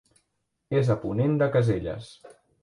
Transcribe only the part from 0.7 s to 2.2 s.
És a ponent de Caselles.